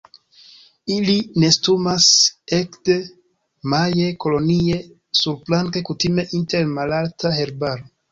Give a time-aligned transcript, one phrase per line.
[0.93, 2.07] Ili nestumas
[2.59, 2.95] ekde
[3.73, 4.79] maje kolonie
[5.21, 7.87] surplanke, kutime inter malalta herbaro.